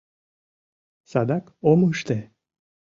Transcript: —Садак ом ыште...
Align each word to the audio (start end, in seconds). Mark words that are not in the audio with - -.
—Садак 1.09 1.45
ом 1.69 1.79
ыште... 1.93 2.17